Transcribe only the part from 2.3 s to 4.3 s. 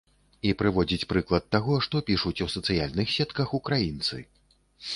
у сацыяльных сетках украінцы.